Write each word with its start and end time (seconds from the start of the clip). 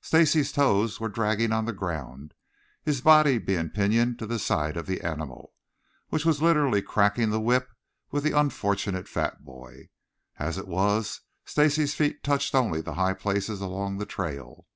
Stacy's 0.00 0.52
toes 0.52 1.00
were 1.00 1.10
dragging 1.10 1.52
on 1.52 1.66
the 1.66 1.72
ground, 1.74 2.32
his 2.82 3.02
body 3.02 3.36
being 3.36 3.68
pinioned 3.68 4.18
to 4.20 4.26
the 4.26 4.38
side 4.38 4.74
of 4.78 4.86
the 4.86 5.02
animal, 5.02 5.52
which 6.08 6.24
was 6.24 6.40
literally 6.40 6.80
cracking 6.80 7.28
the 7.28 7.38
whip 7.38 7.68
with 8.10 8.24
the 8.24 8.32
unfortunate 8.32 9.06
fat 9.06 9.44
boy. 9.44 9.90
As 10.38 10.56
it 10.56 10.66
was, 10.66 11.20
Stacy's 11.44 11.94
feet 11.94 12.24
touched 12.24 12.54
only 12.54 12.80
the 12.80 12.94
high 12.94 13.12
places 13.12 13.60
along 13.60 13.98
the 13.98 14.06
trail. 14.06 14.66